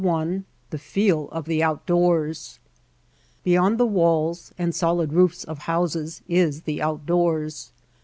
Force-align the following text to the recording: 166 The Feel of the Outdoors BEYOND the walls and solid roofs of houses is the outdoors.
166 0.01 0.53
The 0.71 0.79
Feel 0.91 1.29
of 1.29 1.45
the 1.45 1.61
Outdoors 1.61 2.57
BEYOND 3.43 3.77
the 3.77 3.85
walls 3.85 4.51
and 4.57 4.73
solid 4.73 5.13
roofs 5.13 5.43
of 5.43 5.59
houses 5.59 6.23
is 6.27 6.63
the 6.63 6.81
outdoors. 6.81 7.71